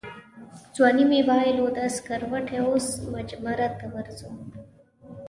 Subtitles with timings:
[0.75, 4.29] ځواني مې بایلوده سکروټې اوس مجمرته ورځو